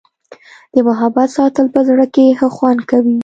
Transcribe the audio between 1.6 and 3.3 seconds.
په زړه کي ښه خوند کوي.